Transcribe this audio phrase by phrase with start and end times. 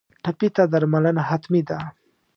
[0.23, 1.77] ټپي ته درملنه حتمي ده.